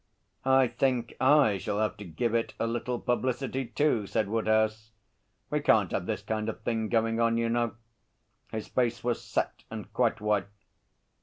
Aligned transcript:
'I 0.45 0.69
think 0.69 1.15
I 1.21 1.59
shall 1.59 1.77
have 1.77 1.95
to 1.97 2.03
give 2.03 2.33
it 2.33 2.55
a 2.59 2.65
little 2.65 2.97
publicity 2.97 3.65
too,' 3.67 4.07
said 4.07 4.29
Woodhouse. 4.29 4.89
'We 5.51 5.59
can't 5.61 5.91
have 5.91 6.07
this 6.07 6.23
kind 6.23 6.49
of 6.49 6.63
thing 6.63 6.89
going 6.89 7.19
on, 7.19 7.37
you 7.37 7.49
know.' 7.49 7.75
His 8.51 8.67
face 8.67 9.03
was 9.03 9.23
set 9.23 9.63
and 9.69 9.93
quite 9.93 10.19
white. 10.19 10.47